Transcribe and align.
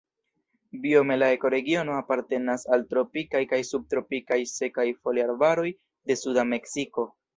Biome 0.85 1.17
la 1.23 1.27
ekoregiono 1.33 1.93
apartenas 1.97 2.65
al 2.77 2.85
tropikaj 2.93 3.41
kaj 3.53 3.59
subtropikaj 3.73 4.41
sekaj 4.53 4.87
foliarbaroj 5.05 5.69
de 6.13 6.17
suda 6.23 6.47
Meksiko. 6.57 7.07